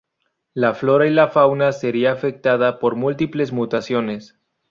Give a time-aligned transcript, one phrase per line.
[0.55, 4.35] La flora y la fauna sería afectada por múltiples mutaciones.